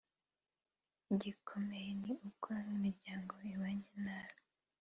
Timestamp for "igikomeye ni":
1.13-2.13